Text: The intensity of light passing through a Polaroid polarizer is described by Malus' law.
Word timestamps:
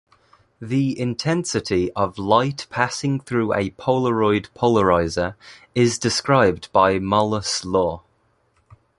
The 0.59 0.99
intensity 0.99 1.91
of 1.93 2.17
light 2.17 2.65
passing 2.71 3.19
through 3.19 3.53
a 3.53 3.69
Polaroid 3.69 4.49
polarizer 4.55 5.35
is 5.75 5.99
described 5.99 6.71
by 6.71 6.97
Malus' 6.97 7.63
law. 7.63 8.01